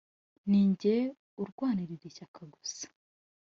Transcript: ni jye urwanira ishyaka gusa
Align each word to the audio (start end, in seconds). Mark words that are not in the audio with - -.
ni 0.49 0.61
jye 0.79 0.95
urwanira 1.41 1.91
ishyaka 2.09 2.41
gusa 2.53 2.85